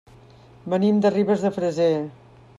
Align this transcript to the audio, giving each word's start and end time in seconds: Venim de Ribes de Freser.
Venim 0.75 1.03
de 1.05 1.13
Ribes 1.17 1.45
de 1.47 1.53
Freser. 1.61 1.93